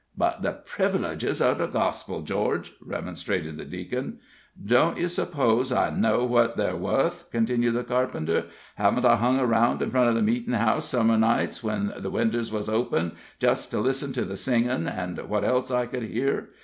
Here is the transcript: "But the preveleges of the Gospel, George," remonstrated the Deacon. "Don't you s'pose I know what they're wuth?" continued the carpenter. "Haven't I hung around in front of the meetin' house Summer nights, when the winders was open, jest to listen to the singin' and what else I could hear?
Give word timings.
"But 0.17 0.41
the 0.41 0.53
preveleges 0.53 1.41
of 1.41 1.59
the 1.59 1.67
Gospel, 1.67 2.21
George," 2.23 2.71
remonstrated 2.83 3.57
the 3.57 3.65
Deacon. 3.65 4.17
"Don't 4.59 4.97
you 4.97 5.07
s'pose 5.07 5.71
I 5.71 5.91
know 5.91 6.25
what 6.25 6.57
they're 6.57 6.75
wuth?" 6.75 7.25
continued 7.31 7.75
the 7.75 7.83
carpenter. 7.83 8.45
"Haven't 8.77 9.05
I 9.05 9.17
hung 9.17 9.39
around 9.39 9.83
in 9.83 9.91
front 9.91 10.09
of 10.09 10.15
the 10.15 10.23
meetin' 10.23 10.53
house 10.53 10.87
Summer 10.89 11.17
nights, 11.19 11.63
when 11.63 11.93
the 11.99 12.09
winders 12.09 12.51
was 12.51 12.67
open, 12.67 13.11
jest 13.37 13.69
to 13.69 13.79
listen 13.79 14.11
to 14.13 14.25
the 14.25 14.37
singin' 14.37 14.87
and 14.87 15.19
what 15.29 15.43
else 15.43 15.69
I 15.69 15.85
could 15.85 16.01
hear? 16.01 16.49